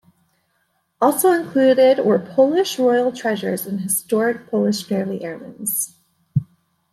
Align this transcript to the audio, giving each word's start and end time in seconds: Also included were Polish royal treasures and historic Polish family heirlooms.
Also 0.99 1.31
included 1.31 2.03
were 2.03 2.17
Polish 2.17 2.79
royal 2.79 3.11
treasures 3.11 3.67
and 3.67 3.81
historic 3.81 4.49
Polish 4.49 4.83
family 4.83 5.23
heirlooms. 5.23 5.95